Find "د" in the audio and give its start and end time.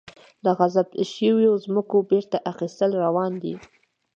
0.43-0.45